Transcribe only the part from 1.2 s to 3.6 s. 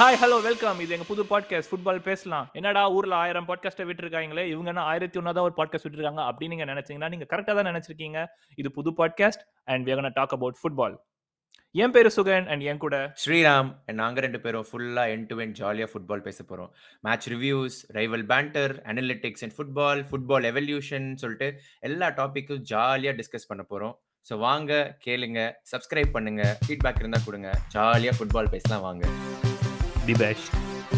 Podcast football பேசலாம். என்னடா ஊர்ல ஆயிரம்